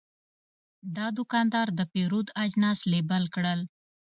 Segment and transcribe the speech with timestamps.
[0.95, 3.59] دا دوکاندار د پیرود اجناس لیبل کړل.